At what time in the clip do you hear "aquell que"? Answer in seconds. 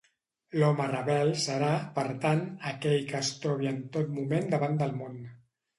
2.73-3.21